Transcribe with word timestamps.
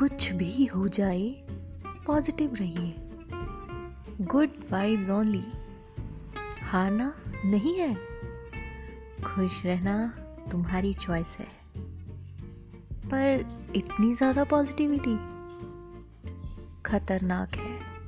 कुछ 0.00 0.32
भी 0.32 0.66
हो 0.66 0.88
जाए 0.88 1.28
पॉजिटिव 2.06 2.54
रहिए। 2.54 2.94
गुड 4.26 4.50
वाइब्स 4.70 5.10
ओनली 5.10 5.44
हारना 6.62 7.14
नहीं 7.44 7.74
है। 7.74 7.94
खुश 9.24 9.66
रहना 9.66 10.12
तुम्हारी 10.50 10.94
चॉइस 10.94 11.36
है। 11.40 11.48
पर 13.06 13.44
इतनी 13.76 14.14
ज़्यादा 14.14 14.44
पॉजिटिविटी 14.44 15.16
खतरनाक 16.82 17.54
है। 17.54 17.99